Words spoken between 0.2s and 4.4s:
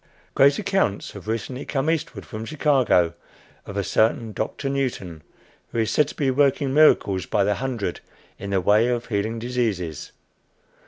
Great accounts have recently come eastward from Chicago, of a certain